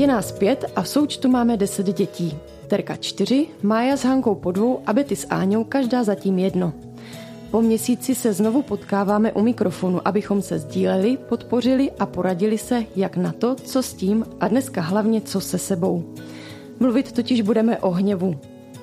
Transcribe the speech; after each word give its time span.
Je 0.00 0.06
nás 0.06 0.32
pět 0.32 0.64
a 0.76 0.82
v 0.82 0.88
součtu 0.88 1.28
máme 1.28 1.56
deset 1.56 1.86
dětí. 1.86 2.38
Terka 2.66 2.96
čtyři, 2.96 3.46
Mája 3.62 3.96
s 3.96 4.04
Hankou 4.04 4.34
po 4.34 4.52
dvou 4.52 4.80
a 4.86 4.92
Betty 4.92 5.16
s 5.16 5.26
Áňou 5.30 5.64
každá 5.64 6.04
zatím 6.04 6.38
jedno. 6.38 6.72
Po 7.50 7.62
měsíci 7.62 8.14
se 8.14 8.32
znovu 8.32 8.62
potkáváme 8.62 9.32
u 9.32 9.42
mikrofonu, 9.42 10.08
abychom 10.08 10.42
se 10.42 10.58
sdíleli, 10.58 11.16
podpořili 11.28 11.90
a 11.98 12.06
poradili 12.06 12.58
se, 12.58 12.84
jak 12.96 13.16
na 13.16 13.32
to, 13.32 13.54
co 13.54 13.82
s 13.82 13.94
tím 13.94 14.26
a 14.40 14.48
dneska 14.48 14.80
hlavně 14.80 15.20
co 15.20 15.40
se 15.40 15.58
sebou. 15.58 16.14
Mluvit 16.78 17.12
totiž 17.12 17.40
budeme 17.40 17.78
o 17.78 17.90
hněvu. 17.90 18.38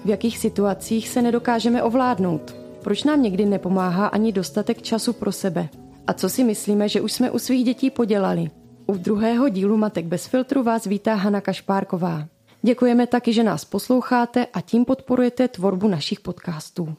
V 0.05 0.09
jakých 0.09 0.37
situacích 0.37 1.09
se 1.09 1.21
nedokážeme 1.21 1.83
ovládnout? 1.83 2.55
Proč 2.81 3.03
nám 3.03 3.21
někdy 3.21 3.45
nepomáhá 3.45 4.07
ani 4.07 4.31
dostatek 4.31 4.81
času 4.81 5.13
pro 5.13 5.31
sebe? 5.31 5.69
A 6.07 6.13
co 6.13 6.29
si 6.29 6.43
myslíme, 6.43 6.89
že 6.89 7.01
už 7.01 7.11
jsme 7.11 7.31
u 7.31 7.39
svých 7.39 7.65
dětí 7.65 7.89
podělali? 7.89 8.49
U 8.87 8.97
druhého 8.97 9.49
dílu 9.49 9.77
Matek 9.77 10.05
bez 10.05 10.27
filtru 10.27 10.63
vás 10.63 10.85
vítá 10.85 11.15
Hana 11.15 11.41
Kašpárková. 11.41 12.27
Děkujeme 12.61 13.07
taky, 13.07 13.33
že 13.33 13.43
nás 13.43 13.65
posloucháte 13.65 14.45
a 14.45 14.61
tím 14.61 14.85
podporujete 14.85 15.47
tvorbu 15.47 15.87
našich 15.87 16.19
podcastů. 16.19 16.95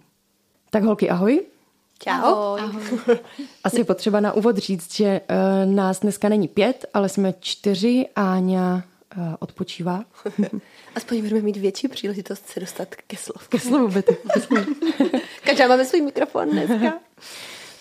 Tak 0.70 0.82
holky, 0.82 1.10
ahoj. 1.10 1.42
Čau. 1.98 2.10
Ahoj. 2.12 2.60
Ahoj. 2.60 3.18
Asi 3.64 3.80
je 3.80 3.84
potřeba 3.84 4.20
na 4.20 4.32
úvod 4.32 4.56
říct, 4.56 4.94
že 4.94 5.20
uh, 5.20 5.74
nás 5.74 6.00
dneska 6.00 6.28
není 6.28 6.48
pět, 6.48 6.86
ale 6.94 7.08
jsme 7.08 7.34
čtyři. 7.40 8.06
Áňa 8.16 8.74
uh, 9.16 9.22
odpočívá. 9.38 10.04
Aspoň 10.94 11.22
budeme 11.22 11.40
mít 11.40 11.56
větší 11.56 11.88
příležitost 11.88 12.46
se 12.46 12.60
dostat 12.60 12.94
ke 12.94 13.16
slovu. 13.16 13.46
Ke 13.48 13.58
slovu, 13.58 13.88
Betty. 13.88 14.16
Každá 15.44 15.68
máme 15.68 15.84
svůj 15.84 16.00
mikrofon 16.00 16.50
dneska. 16.50 16.98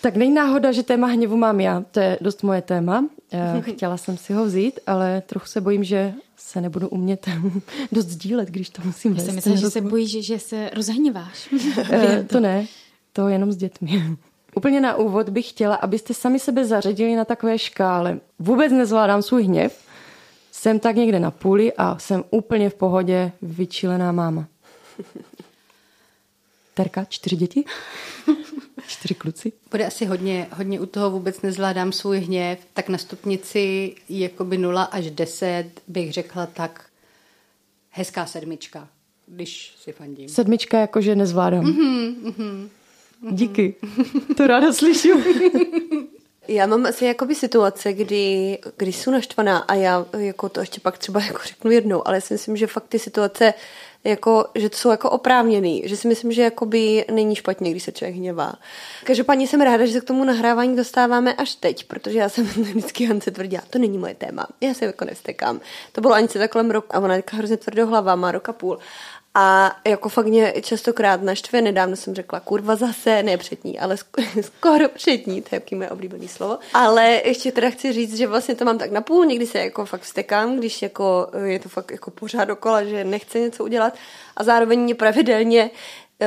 Tak 0.00 0.16
není 0.16 0.34
náhoda, 0.34 0.72
že 0.72 0.82
téma 0.82 1.06
hněvu 1.06 1.36
mám 1.36 1.60
já. 1.60 1.84
To 1.90 2.00
je 2.00 2.18
dost 2.20 2.42
moje 2.42 2.62
téma. 2.62 3.00
Uh, 3.00 3.62
chtěla 3.74 3.96
jsem 3.96 4.16
si 4.16 4.32
ho 4.32 4.44
vzít, 4.44 4.80
ale 4.86 5.22
trochu 5.26 5.46
se 5.46 5.60
bojím, 5.60 5.84
že 5.84 6.14
se 6.36 6.60
nebudu 6.60 6.88
umět 6.88 7.28
dost 7.92 8.06
sdílet, 8.06 8.48
když 8.48 8.70
to 8.70 8.82
musím 8.84 9.16
Já 9.16 9.32
myslím, 9.32 9.56
že 9.56 9.70
se 9.70 9.80
bojíš, 9.80 10.10
že, 10.10 10.22
že 10.22 10.38
se 10.38 10.70
rozhněváš. 10.74 11.48
Eh, 11.90 12.24
to 12.24 12.40
ne, 12.40 12.66
to 13.12 13.28
jenom 13.28 13.52
s 13.52 13.56
dětmi. 13.56 14.16
Úplně 14.56 14.80
na 14.80 14.96
úvod 14.96 15.28
bych 15.28 15.48
chtěla, 15.48 15.74
abyste 15.74 16.14
sami 16.14 16.38
sebe 16.38 16.64
zařadili 16.64 17.16
na 17.16 17.24
takové 17.24 17.58
škále. 17.58 18.20
Vůbec 18.38 18.72
nezvládám 18.72 19.22
svůj 19.22 19.44
hněv, 19.44 19.84
jsem 20.52 20.78
tak 20.78 20.96
někde 20.96 21.20
na 21.20 21.30
půli 21.30 21.72
a 21.72 21.98
jsem 21.98 22.24
úplně 22.30 22.70
v 22.70 22.74
pohodě 22.74 23.32
vyčilená 23.42 24.12
máma. 24.12 24.46
Terka, 26.74 27.04
čtyři 27.04 27.36
děti? 27.36 27.64
Čtyři 28.88 29.14
kluci? 29.14 29.52
Bude 29.70 29.86
asi 29.86 30.04
hodně, 30.04 30.46
hodně 30.52 30.80
u 30.80 30.86
toho 30.86 31.10
vůbec 31.10 31.42
nezvládám 31.42 31.92
svůj 31.92 32.18
hněv, 32.18 32.58
tak 32.72 32.88
na 32.88 32.98
stupnici 32.98 33.94
jakoby 34.08 34.58
0 34.58 34.82
až 34.82 35.10
10 35.10 35.64
bych 35.88 36.12
řekla 36.12 36.46
tak 36.46 36.84
hezká 37.90 38.26
sedmička, 38.26 38.88
když 39.26 39.74
si 39.80 39.92
fandím. 39.92 40.28
Sedmička 40.28 40.80
jakože 40.80 41.14
nezvládám. 41.16 41.64
Mm-hmm, 41.64 42.14
mm-hmm. 42.22 42.68
Díky, 43.30 43.74
to 44.36 44.46
ráda 44.46 44.72
slyším. 44.72 45.24
Já 46.48 46.66
mám 46.66 46.86
asi 46.86 47.04
jakoby 47.04 47.34
situace, 47.34 47.92
kdy, 47.92 48.58
kdy 48.76 48.92
jsou 48.92 49.10
naštvaná 49.10 49.58
a 49.58 49.74
já 49.74 50.06
jako 50.18 50.48
to 50.48 50.60
ještě 50.60 50.80
pak 50.80 50.98
třeba 50.98 51.20
jako 51.20 51.38
řeknu 51.46 51.70
jednou, 51.70 52.08
ale 52.08 52.16
já 52.16 52.20
si 52.20 52.34
myslím, 52.34 52.56
že 52.56 52.66
fakt 52.66 52.88
ty 52.88 52.98
situace 52.98 53.54
jako, 54.04 54.44
že 54.54 54.68
to 54.70 54.76
jsou 54.76 54.90
jako 54.90 55.10
oprávněný, 55.10 55.82
že 55.86 55.96
si 55.96 56.08
myslím, 56.08 56.32
že 56.32 56.42
jakoby 56.42 57.04
není 57.10 57.36
špatně, 57.36 57.70
když 57.70 57.82
se 57.82 57.92
člověk 57.92 58.16
hněvá. 58.16 58.54
Každopádně 59.04 59.48
jsem 59.48 59.60
ráda, 59.60 59.86
že 59.86 59.92
se 59.92 60.00
k 60.00 60.04
tomu 60.04 60.24
nahrávání 60.24 60.76
dostáváme 60.76 61.34
až 61.34 61.54
teď, 61.54 61.84
protože 61.84 62.18
já 62.18 62.28
jsem 62.28 62.44
vždycky 62.46 63.06
Hance 63.06 63.30
tvrdila, 63.30 63.62
to 63.70 63.78
není 63.78 63.98
moje 63.98 64.14
téma, 64.14 64.46
já 64.60 64.74
se 64.74 64.84
jako 64.84 65.04
nevstekám. 65.04 65.60
To 65.92 66.00
bylo 66.00 66.14
ani 66.14 66.28
se 66.28 66.38
takhle 66.38 66.72
rok 66.72 66.94
a 66.94 67.00
ona 67.00 67.14
je 67.14 67.22
hrozně 67.32 67.56
tvrdohlava, 67.56 68.14
má 68.14 68.32
rok 68.32 68.48
a 68.48 68.52
půl. 68.52 68.78
A 69.40 69.76
jako 69.86 70.08
fakt 70.08 70.26
mě 70.26 70.54
častokrát 70.62 71.22
naštve, 71.22 71.62
nedávno 71.62 71.96
jsem 71.96 72.14
řekla 72.14 72.40
kurva 72.40 72.76
zase, 72.76 73.22
ne 73.22 73.36
před 73.36 73.64
ní, 73.64 73.78
ale 73.78 73.96
skoro 74.40 74.88
před 74.88 75.26
ní, 75.26 75.42
to 75.42 75.48
je 75.52 75.56
jaký 75.56 75.74
moje 75.74 75.90
oblíbené 75.90 76.28
slovo. 76.28 76.58
Ale 76.74 77.20
ještě 77.24 77.52
teda 77.52 77.70
chci 77.70 77.92
říct, 77.92 78.16
že 78.16 78.26
vlastně 78.26 78.54
to 78.54 78.64
mám 78.64 78.78
tak 78.78 78.90
na 78.90 79.00
půl, 79.00 79.24
někdy 79.24 79.46
se 79.46 79.58
jako 79.58 79.84
fakt 79.84 80.02
vstekám, 80.02 80.56
když 80.56 80.82
jako 80.82 81.30
je 81.44 81.58
to 81.58 81.68
fakt 81.68 81.90
jako 81.90 82.10
pořád 82.10 82.44
dokola, 82.44 82.84
že 82.84 83.04
nechce 83.04 83.40
něco 83.40 83.64
udělat 83.64 83.94
a 84.36 84.44
zároveň 84.44 84.80
mě 84.80 84.94
pravidelně 84.94 85.70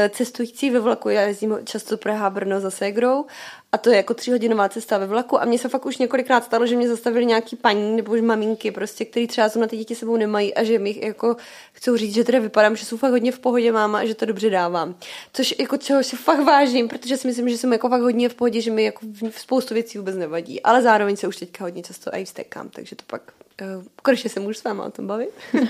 cestující 0.10 0.70
ve 0.70 0.80
vlaku, 0.80 1.10
já 1.10 1.22
jezdím 1.22 1.58
často 1.64 1.98
Praha 1.98 2.30
Brno 2.30 2.60
za 2.60 2.72
Segrou 2.72 3.26
a 3.72 3.78
to 3.78 3.90
je 3.90 3.96
jako 3.98 4.14
tříhodinová 4.14 4.70
cesta 4.70 4.98
ve 4.98 5.08
vlaku 5.08 5.42
a 5.42 5.46
mně 5.46 5.60
se 5.60 5.70
fakt 5.70 5.86
už 5.86 5.98
několikrát 5.98 6.44
stalo, 6.44 6.68
že 6.68 6.76
mě 6.76 6.90
zastavili 6.90 7.26
nějaký 7.26 7.56
paní 7.56 7.96
nebo 7.96 8.12
už 8.14 8.22
maminky, 8.22 8.72
prostě, 8.72 9.06
který 9.06 9.28
třeba 9.28 9.50
na 9.56 9.68
ty 9.68 9.78
děti 9.78 9.96
sebou 9.96 10.18
nemají 10.18 10.54
a 10.54 10.64
že 10.64 10.80
mi 10.80 11.00
jako 11.04 11.36
chcou 11.74 11.98
říct, 11.98 12.14
že 12.14 12.24
teda 12.24 12.40
vypadám, 12.40 12.76
že 12.76 12.86
jsou 12.86 12.98
fakt 12.98 13.12
hodně 13.12 13.32
v 13.32 13.40
pohodě 13.40 13.72
máma 13.72 14.00
a 14.00 14.06
že 14.06 14.16
to 14.16 14.26
dobře 14.26 14.50
dávám. 14.50 14.96
Což 15.34 15.56
jako 15.60 15.78
čeho 15.78 16.04
si 16.04 16.16
fakt 16.16 16.44
vážím, 16.44 16.88
protože 16.88 17.18
si 17.18 17.28
myslím, 17.28 17.50
že 17.50 17.58
jsem 17.58 17.74
jako 17.74 17.90
fakt 17.90 18.02
hodně 18.02 18.30
v 18.30 18.36
pohodě, 18.36 18.62
že 18.62 18.72
mi 18.72 18.84
jako 18.84 19.06
v 19.32 19.40
spoustu 19.40 19.74
věcí 19.74 19.98
vůbec 19.98 20.16
nevadí, 20.16 20.62
ale 20.62 20.82
zároveň 20.82 21.16
se 21.16 21.28
už 21.28 21.38
teďka 21.38 21.64
hodně 21.64 21.84
často 21.84 22.12
i 22.14 22.26
vstekám, 22.26 22.70
takže 22.70 22.96
to 22.96 23.04
pak 23.08 23.22
uh, 23.62 23.84
konečně 24.04 24.30
se 24.30 24.40
můžu 24.40 24.54
s 24.54 24.64
váma 24.64 24.86
o 24.86 24.92
tom 24.92 25.08
bavit. 25.08 25.30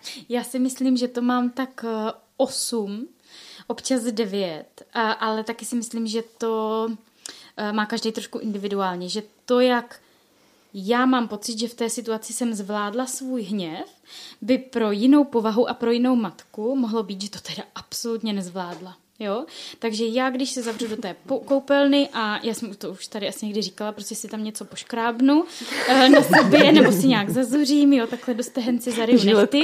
Já 0.28 0.44
si 0.44 0.58
myslím, 0.58 0.96
že 0.96 1.08
to 1.08 1.22
mám 1.22 1.50
tak 1.50 1.84
uh, 1.84 2.10
8, 2.40 3.08
občas 3.66 4.02
9, 4.02 4.64
a, 4.92 5.12
ale 5.12 5.44
taky 5.44 5.64
si 5.64 5.76
myslím, 5.76 6.06
že 6.06 6.22
to 6.38 6.86
uh, 6.88 7.72
má 7.72 7.86
každý 7.86 8.12
trošku 8.12 8.38
individuálně, 8.38 9.08
že 9.08 9.22
to, 9.44 9.60
jak 9.60 10.00
já 10.74 11.06
mám 11.06 11.28
pocit, 11.28 11.58
že 11.58 11.68
v 11.68 11.74
té 11.74 11.90
situaci 11.90 12.32
jsem 12.32 12.54
zvládla 12.54 13.06
svůj 13.06 13.42
hněv, 13.42 13.86
by 14.40 14.58
pro 14.58 14.90
jinou 14.90 15.24
povahu 15.24 15.68
a 15.68 15.74
pro 15.74 15.90
jinou 15.90 16.16
matku 16.16 16.76
mohlo 16.76 17.02
být, 17.02 17.22
že 17.22 17.30
to 17.30 17.38
teda 17.40 17.62
absolutně 17.74 18.32
nezvládla. 18.32 18.96
Jo? 19.20 19.44
Takže 19.78 20.06
já, 20.06 20.30
když 20.30 20.50
se 20.50 20.62
zavřu 20.62 20.88
do 20.88 20.96
té 20.96 21.16
koupelny 21.44 22.08
a 22.12 22.40
já 22.42 22.54
jsem 22.54 22.74
to 22.74 22.90
už 22.90 23.06
tady 23.06 23.28
asi 23.28 23.46
někdy 23.46 23.62
říkala, 23.62 23.92
prostě 23.92 24.14
si 24.14 24.28
tam 24.28 24.44
něco 24.44 24.64
poškrábnu 24.64 25.44
na 26.08 26.22
sobě, 26.22 26.72
nebo 26.72 26.92
si 26.92 27.06
nějak 27.06 27.30
zazuřím, 27.30 27.92
jo, 27.92 28.06
takhle 28.06 28.34
do 28.34 28.42
stehenci 28.42 28.90
zariju 28.90 29.24
nechty. 29.24 29.62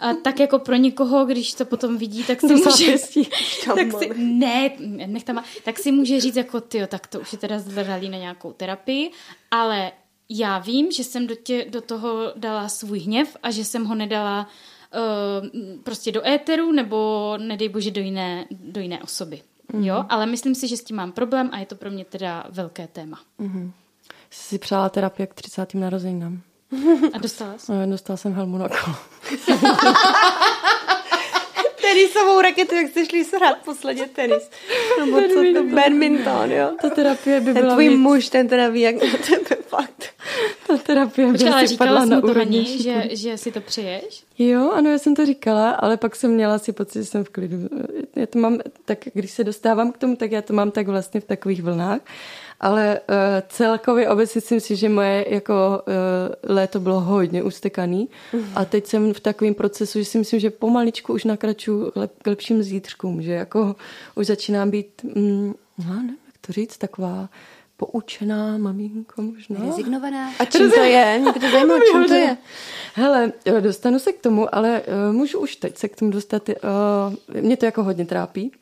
A 0.00 0.14
tak 0.14 0.40
jako 0.40 0.58
pro 0.58 0.74
někoho, 0.74 1.24
když 1.24 1.54
to 1.54 1.64
potom 1.64 1.98
vidí, 1.98 2.24
tak 2.24 2.40
si 2.40 2.54
může... 2.54 2.96
tak 3.74 3.92
si, 3.98 4.10
ne, 4.16 4.70
nechtama, 5.06 5.44
tak 5.64 5.78
si 5.78 5.92
může 5.92 6.20
říct 6.20 6.36
jako, 6.36 6.60
ty, 6.60 6.86
tak 6.86 7.06
to 7.06 7.20
už 7.20 7.32
je 7.32 7.38
teda 7.38 7.58
zralý 7.58 8.08
na 8.08 8.18
nějakou 8.18 8.52
terapii, 8.52 9.10
ale 9.50 9.92
já 10.28 10.58
vím, 10.58 10.92
že 10.92 11.04
jsem 11.04 11.26
do, 11.26 11.34
tě, 11.34 11.66
do 11.68 11.80
toho 11.80 12.32
dala 12.36 12.68
svůj 12.68 12.98
hněv 12.98 13.36
a 13.42 13.50
že 13.50 13.64
jsem 13.64 13.84
ho 13.84 13.94
nedala 13.94 14.40
uh, 14.40 14.75
prostě 15.82 16.12
do 16.12 16.26
éteru 16.26 16.72
nebo 16.72 17.34
nedej 17.38 17.68
bože 17.68 17.90
do 17.90 18.00
jiné, 18.00 18.46
do 18.50 18.80
jiné 18.80 19.02
osoby. 19.02 19.42
Mm-hmm. 19.72 19.84
Jo, 19.84 20.04
ale 20.08 20.26
myslím 20.26 20.54
si, 20.54 20.68
že 20.68 20.76
s 20.76 20.84
tím 20.84 20.96
mám 20.96 21.12
problém 21.12 21.48
a 21.52 21.58
je 21.58 21.66
to 21.66 21.74
pro 21.74 21.90
mě 21.90 22.04
teda 22.04 22.44
velké 22.48 22.86
téma. 22.86 23.20
Mm-hmm. 23.40 23.70
Jsi 24.30 24.42
si 24.48 24.58
přála 24.58 24.88
terapii 24.88 25.26
k 25.26 25.34
30. 25.34 25.74
narozeninám. 25.74 26.40
A 27.12 27.18
dostala 27.18 27.58
jsi? 27.58 27.72
No, 27.86 27.86
dostala 27.86 28.16
jsem 28.16 28.34
helmu 28.34 28.58
na 28.58 28.68
kolo. 28.68 28.96
tenisovou 31.96 32.40
raketu, 32.40 32.74
jak 32.74 32.88
jste 32.88 33.06
šli 33.06 33.24
hrát 33.36 33.58
posledně 33.64 34.08
tenis. 34.08 34.50
Nebo 34.98 35.20
co 35.20 35.42
to, 35.54 35.74
badminton, 35.74 36.52
jo? 36.52 36.70
Ta 36.82 36.90
terapie 36.90 37.40
by 37.40 37.54
ten 37.54 37.62
byla 37.62 37.74
tvůj 37.74 37.88
víc. 37.88 37.98
muž, 37.98 38.28
ten 38.28 38.48
teda 38.48 38.68
ví, 38.68 38.80
jak 38.80 38.94
na 38.94 39.18
tebe 39.26 39.62
fakt. 39.68 39.95
Ta 40.66 40.76
terapie 40.76 41.32
Počkej, 41.32 41.52
ale 41.52 41.66
říkala 41.66 42.04
jsi 42.04 42.10
na 42.10 42.20
to 42.20 42.34
Hani, 42.34 42.82
že, 42.82 43.08
že 43.10 43.38
si 43.38 43.52
to 43.52 43.60
přeješ? 43.60 44.24
Jo, 44.38 44.70
ano, 44.70 44.90
já 44.90 44.98
jsem 44.98 45.14
to 45.14 45.26
říkala, 45.26 45.70
ale 45.70 45.96
pak 45.96 46.16
jsem 46.16 46.30
měla 46.30 46.58
si 46.58 46.72
pocit, 46.72 46.98
že 46.98 47.04
jsem 47.04 47.24
v 47.24 47.28
klidu. 47.28 47.56
Já 48.16 48.26
to 48.26 48.38
mám, 48.38 48.58
tak 48.84 48.98
když 49.14 49.30
se 49.30 49.44
dostávám 49.44 49.92
k 49.92 49.98
tomu, 49.98 50.16
tak 50.16 50.32
já 50.32 50.42
to 50.42 50.52
mám 50.52 50.70
tak 50.70 50.86
vlastně 50.86 51.20
v 51.20 51.24
takových 51.24 51.62
vlnách. 51.62 52.00
Ale 52.60 53.00
uh, 53.00 53.16
celkově 53.48 54.08
obecně 54.08 54.40
si 54.40 54.54
myslím, 54.54 54.76
že 54.76 54.88
moje 54.88 55.26
jako 55.28 55.52
uh, 55.86 56.54
léto 56.54 56.80
bylo 56.80 57.00
hodně 57.00 57.42
ustekaný 57.42 58.08
a 58.54 58.64
teď 58.64 58.86
jsem 58.86 59.14
v 59.14 59.20
takovém 59.20 59.54
procesu, 59.54 59.98
že 59.98 60.04
si 60.04 60.18
myslím, 60.18 60.40
že 60.40 60.50
pomaličku 60.50 61.12
už 61.12 61.24
nakraču 61.24 61.90
k, 61.90 61.96
lep, 61.96 62.12
k 62.22 62.26
lepším 62.26 62.62
zítřkům, 62.62 63.22
že 63.22 63.32
jako 63.32 63.76
už 64.14 64.26
začínám 64.26 64.70
být, 64.70 64.88
mm, 65.04 65.54
no, 65.78 65.94
nevím, 65.94 66.16
jak 66.26 66.46
to 66.46 66.52
říct, 66.52 66.78
taková 66.78 67.28
poučená 67.76 68.58
maminko 68.58 69.22
možná. 69.22 69.56
Rezignovaná. 69.66 70.30
A 70.38 70.44
čím 70.44 70.70
to 70.70 70.80
je? 70.82 71.18
Mě 71.18 71.32
by 71.32 71.40
to 71.40 71.50
zajímalo, 71.50 71.80
čím 71.92 72.04
to 72.04 72.14
je? 72.14 72.36
Hele, 72.94 73.32
jo, 73.46 73.60
dostanu 73.60 73.98
se 73.98 74.12
k 74.12 74.20
tomu, 74.20 74.54
ale 74.54 74.82
uh, 74.82 75.16
můžu 75.16 75.38
už 75.38 75.56
teď 75.56 75.78
se 75.78 75.88
k 75.88 75.96
tomu 75.96 76.10
dostat. 76.10 76.48
Uh, 76.48 76.54
mě 77.40 77.56
to 77.56 77.64
jako 77.64 77.82
hodně 77.82 78.04
trápí, 78.04 78.52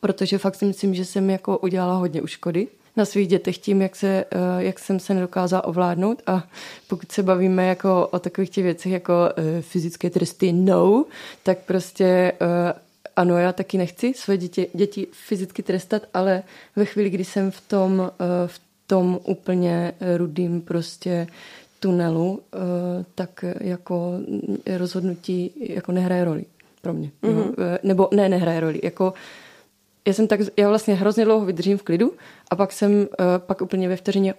protože 0.00 0.38
fakt 0.38 0.54
si 0.54 0.64
myslím, 0.64 0.94
že 0.94 1.04
jsem 1.04 1.30
jako 1.30 1.58
udělala 1.58 1.96
hodně 1.96 2.22
uškody 2.22 2.68
na 2.96 3.04
svých 3.04 3.28
dětech 3.28 3.58
tím, 3.58 3.82
jak, 3.82 3.96
se, 3.96 4.24
uh, 4.34 4.40
jak 4.58 4.78
jsem 4.78 5.00
se 5.00 5.14
nedokázala 5.14 5.64
ovládnout 5.64 6.22
a 6.26 6.44
pokud 6.88 7.12
se 7.12 7.22
bavíme 7.22 7.66
jako 7.66 8.08
o 8.10 8.18
takových 8.18 8.50
těch 8.50 8.64
věcech 8.64 8.92
jako 8.92 9.12
uh, 9.12 9.44
fyzické 9.60 10.10
tresty 10.10 10.52
no, 10.52 11.04
tak 11.42 11.58
prostě 11.58 12.32
uh, 12.40 12.83
ano, 13.16 13.38
já 13.38 13.52
taky 13.52 13.78
nechci 13.78 14.14
své 14.14 14.36
děti, 14.36 14.68
děti 14.74 15.06
fyzicky 15.12 15.62
trestat, 15.62 16.02
ale 16.14 16.42
ve 16.76 16.84
chvíli, 16.84 17.10
kdy 17.10 17.24
jsem 17.24 17.50
v 17.50 17.60
tom, 17.60 17.98
uh, 18.00 18.08
v 18.46 18.60
tom 18.86 19.20
úplně 19.24 19.92
rudým 20.16 20.60
prostě 20.60 21.26
tunelu, 21.80 22.32
uh, 22.32 22.40
tak 23.14 23.44
jako 23.60 24.12
rozhodnutí 24.76 25.50
jako 25.60 25.92
nehraje 25.92 26.24
roli 26.24 26.44
pro 26.80 26.92
mě. 26.92 27.10
Mm-hmm. 27.22 27.78
Nebo 27.82 28.08
ne, 28.14 28.28
nehraje 28.28 28.60
roli. 28.60 28.80
Jako 28.82 29.14
já 30.06 30.12
jsem 30.12 30.28
tak, 30.28 30.40
já 30.56 30.68
vlastně 30.68 30.94
hrozně 30.94 31.24
dlouho 31.24 31.46
vydržím 31.46 31.78
v 31.78 31.82
klidu 31.82 32.12
a 32.50 32.56
pak 32.56 32.72
jsem 32.72 32.92
uh, 32.92 33.06
pak 33.38 33.60
úplně 33.60 33.88
ve 33.88 33.96
vteřině 33.96 34.34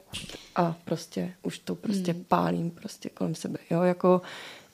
a 0.56 0.76
prostě 0.86 1.34
už 1.44 1.60
to 1.60 1.76
prostě 1.76 2.14
mm. 2.14 2.24
pálím 2.28 2.72
prostě 2.72 3.10
kolem 3.10 3.36
sebe. 3.36 3.60
Jo, 3.70 3.82
jako 3.82 4.22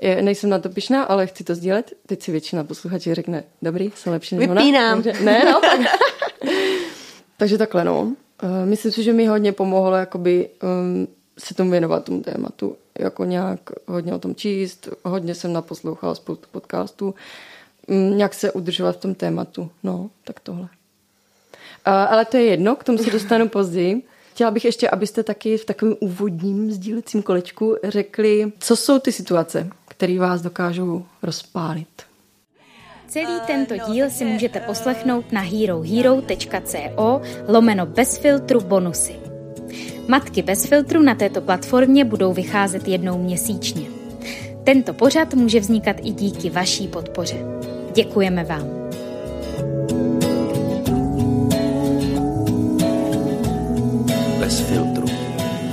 je, 0.02 0.22
nejsem 0.22 0.50
na 0.50 0.60
to 0.60 0.70
pišná, 0.70 1.04
ale 1.04 1.28
chci 1.28 1.44
to 1.44 1.56
sdílet. 1.56 1.94
Teď 2.06 2.22
si 2.22 2.32
většina 2.32 2.64
posluchačů 2.64 3.14
řekne, 3.14 3.44
dobrý, 3.62 3.92
jsem 3.96 4.14
lepší 4.14 4.36
než 4.36 4.48
Vypínám. 4.48 4.94
ona. 4.94 5.04
Takže, 5.04 5.26
ne, 5.26 5.44
no, 5.46 5.62
tak. 5.62 5.80
takže 7.38 7.58
takhle, 7.58 7.84
no. 7.84 8.02
Uh, 8.02 8.16
myslím 8.66 8.92
si, 8.92 9.04
že 9.04 9.14
mi 9.14 9.26
hodně 9.26 9.52
pomohlo 9.52 9.96
jakoby 9.96 10.50
um, 10.64 11.08
se 11.40 11.54
tomu 11.54 11.72
věnovat 11.72 12.04
tomu 12.04 12.22
tématu. 12.22 12.76
Jako 13.00 13.26
nějak 13.26 13.60
hodně 13.88 14.14
o 14.14 14.20
tom 14.20 14.36
číst, 14.36 14.90
hodně 15.06 15.36
jsem 15.36 15.54
naposlouchala 15.54 16.16
spoustu 16.16 16.48
podcastů, 16.52 17.16
um, 17.88 18.18
nějak 18.18 18.34
se 18.34 18.52
udržovat 18.52 18.96
v 18.96 19.00
tom 19.00 19.16
tématu. 19.16 19.72
No, 19.84 20.10
tak 20.24 20.40
tohle. 20.40 20.70
Uh, 21.88 21.94
ale 21.94 22.26
to 22.26 22.38
je 22.38 22.44
jedno, 22.44 22.76
k 22.76 22.84
tomu 22.84 22.98
se 22.98 23.12
dostanu 23.12 23.50
později. 23.50 24.02
Chtěla 24.32 24.52
bych 24.52 24.66
ještě, 24.66 24.90
abyste 24.90 25.24
taky 25.24 25.58
v 25.58 25.66
takovém 25.66 25.96
úvodním 26.00 26.72
sdílecím 26.72 27.24
kolečku 27.24 27.76
řekli, 27.84 28.52
co 28.60 28.76
jsou 28.76 29.00
ty 29.00 29.12
situace, 29.12 29.70
které 29.88 30.20
vás 30.20 30.42
dokážou 30.42 31.06
rozpálit. 31.24 31.88
Celý 33.08 33.40
tento 33.48 33.76
díl 33.78 34.10
si 34.10 34.26
můžete 34.26 34.60
poslechnout 34.60 35.32
na 35.32 35.42
herohero.co 35.42 37.22
lomeno 37.48 37.86
bez 37.86 38.18
filtru 38.18 38.62
bonusy. 38.62 39.16
Matky 40.08 40.42
bez 40.42 40.66
filtru 40.66 41.02
na 41.02 41.16
této 41.16 41.42
platformě 41.42 42.06
budou 42.06 42.34
vycházet 42.34 42.88
jednou 42.88 43.18
měsíčně. 43.18 43.86
Tento 44.64 44.94
pořad 44.94 45.34
může 45.34 45.60
vznikat 45.60 45.96
i 46.04 46.12
díky 46.12 46.50
vaší 46.50 46.88
podpoře. 46.88 47.38
Děkujeme 47.94 48.44
vám. 48.44 48.82
Bez 49.72 50.11